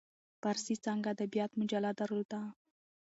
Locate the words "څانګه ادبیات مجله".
0.83-1.89